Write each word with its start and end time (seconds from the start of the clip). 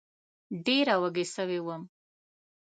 ډېره 0.65 0.95
وږې 1.01 1.25
سوې 1.35 1.59
وم 1.65 1.81